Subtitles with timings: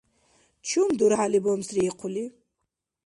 [0.67, 2.25] Чум дурхӀяли бамсри ихъули?